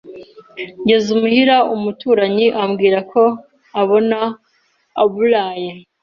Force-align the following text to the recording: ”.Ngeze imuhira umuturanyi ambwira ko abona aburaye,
”.Ngeze 0.83 1.07
imuhira 1.15 1.57
umuturanyi 1.75 2.47
ambwira 2.63 2.99
ko 3.11 3.21
abona 3.81 4.19
aburaye, 5.01 5.71